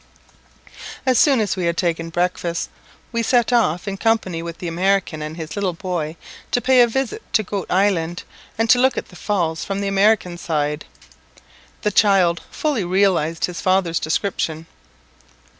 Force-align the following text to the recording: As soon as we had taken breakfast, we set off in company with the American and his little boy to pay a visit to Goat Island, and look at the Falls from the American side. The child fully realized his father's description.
As 1.05 1.19
soon 1.19 1.39
as 1.39 1.55
we 1.55 1.65
had 1.65 1.77
taken 1.77 2.09
breakfast, 2.09 2.71
we 3.11 3.21
set 3.21 3.53
off 3.53 3.87
in 3.87 3.97
company 3.97 4.41
with 4.41 4.57
the 4.57 4.67
American 4.67 5.21
and 5.21 5.37
his 5.37 5.55
little 5.55 5.73
boy 5.73 6.15
to 6.49 6.59
pay 6.59 6.81
a 6.81 6.87
visit 6.87 7.21
to 7.33 7.43
Goat 7.43 7.67
Island, 7.69 8.23
and 8.57 8.73
look 8.73 8.97
at 8.97 9.09
the 9.09 9.15
Falls 9.15 9.63
from 9.63 9.79
the 9.79 9.87
American 9.87 10.39
side. 10.39 10.85
The 11.83 11.91
child 11.91 12.41
fully 12.49 12.83
realized 12.83 13.45
his 13.45 13.61
father's 13.61 13.99
description. 13.99 14.65